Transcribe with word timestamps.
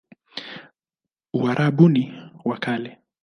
Uarabuni 1.33 2.03
wa 2.45 2.57
Kale 2.57 2.91